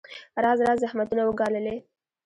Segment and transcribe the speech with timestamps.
[0.43, 1.75] راز راز زحمتونه وګاللې.